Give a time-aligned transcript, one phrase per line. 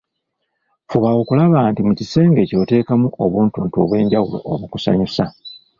[0.89, 5.25] Fuba okulaba nti mu kisenge kyo oteekamu obuntuntu obw‘enjawulo obukusanyusa.